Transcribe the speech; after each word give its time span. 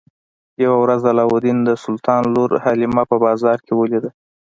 یوه 0.63 0.77
ورځ 0.83 1.01
علاوالدین 1.11 1.57
د 1.63 1.69
سلطان 1.83 2.21
لور 2.35 2.51
حلیمه 2.65 3.03
په 3.11 3.15
بازار 3.25 3.57
کې 3.65 3.73
ولیده. 3.75 4.09